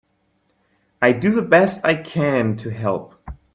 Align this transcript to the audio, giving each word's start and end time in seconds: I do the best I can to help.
I 0.99 1.11
do 1.11 1.29
the 1.29 1.43
best 1.43 1.85
I 1.85 1.93
can 1.93 2.57
to 2.57 2.71
help. 2.71 3.13